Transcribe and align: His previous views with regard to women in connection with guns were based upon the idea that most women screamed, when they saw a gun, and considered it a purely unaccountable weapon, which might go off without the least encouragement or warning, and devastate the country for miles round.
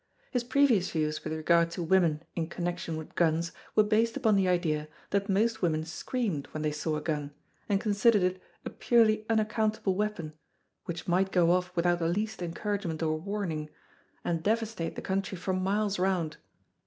His 0.31 0.43
previous 0.43 0.89
views 0.89 1.23
with 1.23 1.31
regard 1.31 1.69
to 1.69 1.83
women 1.83 2.23
in 2.35 2.47
connection 2.47 2.97
with 2.97 3.13
guns 3.13 3.51
were 3.75 3.83
based 3.83 4.17
upon 4.17 4.35
the 4.35 4.47
idea 4.47 4.87
that 5.11 5.29
most 5.29 5.61
women 5.61 5.83
screamed, 5.85 6.47
when 6.47 6.63
they 6.63 6.71
saw 6.71 6.95
a 6.95 7.01
gun, 7.01 7.35
and 7.69 7.79
considered 7.79 8.23
it 8.23 8.41
a 8.65 8.71
purely 8.71 9.27
unaccountable 9.29 9.93
weapon, 9.93 10.33
which 10.85 11.07
might 11.07 11.31
go 11.31 11.51
off 11.51 11.71
without 11.75 11.99
the 11.99 12.07
least 12.07 12.41
encouragement 12.41 13.03
or 13.03 13.15
warning, 13.19 13.69
and 14.25 14.41
devastate 14.41 14.95
the 14.95 15.03
country 15.03 15.37
for 15.37 15.53
miles 15.53 15.99
round. 15.99 16.37